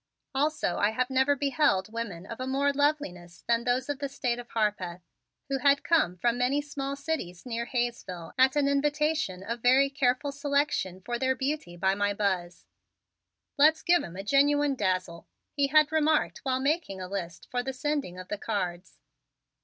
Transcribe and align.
Also 0.33 0.77
I 0.77 0.89
had 0.93 1.11
never 1.11 1.35
beheld 1.35 1.93
women 1.93 2.25
of 2.25 2.39
a 2.39 2.47
more 2.47 2.73
loveliness 2.73 3.43
than 3.47 3.65
those 3.65 3.87
of 3.87 3.99
the 3.99 4.09
State 4.09 4.39
of 4.39 4.49
Harpeth, 4.49 5.03
who 5.47 5.59
had 5.59 5.83
come 5.83 6.17
from 6.17 6.39
many 6.39 6.59
small 6.59 6.95
cities 6.95 7.45
near 7.45 7.65
to 7.65 7.71
Hayesville 7.71 8.33
at 8.35 8.55
an 8.55 8.67
invitation 8.67 9.43
of 9.43 9.59
very 9.61 9.91
careful 9.91 10.31
selection 10.31 11.01
for 11.05 11.19
their 11.19 11.35
beauty 11.35 11.77
by 11.77 11.93
my 11.93 12.15
Buzz. 12.15 12.65
"Let's 13.59 13.83
give 13.83 14.01
him 14.01 14.15
a 14.15 14.23
genuine 14.23 14.73
dazzle," 14.73 15.27
he 15.53 15.67
had 15.67 15.91
remarked 15.91 16.39
while 16.39 16.59
making 16.59 16.99
a 16.99 17.07
list 17.07 17.47
for 17.51 17.61
the 17.61 17.71
sending 17.71 18.17
of 18.17 18.27
the 18.29 18.39
cards. 18.39 18.97